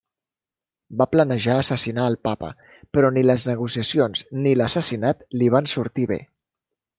[1.01, 2.49] Va planejar assassinar al Papa,
[2.97, 6.19] però ni les negociacions ni l'assassinat li van sortir bé.